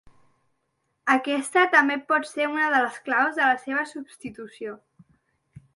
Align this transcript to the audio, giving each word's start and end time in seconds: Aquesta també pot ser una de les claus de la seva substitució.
Aquesta 1.15 1.65
també 1.75 1.97
pot 2.13 2.25
ser 2.31 2.49
una 2.55 2.71
de 2.75 2.81
les 2.87 2.99
claus 3.11 3.39
de 3.41 3.53
la 3.53 3.61
seva 3.69 3.87
substitució. 3.95 4.77